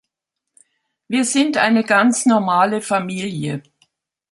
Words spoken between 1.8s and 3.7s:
ganz normale Familie.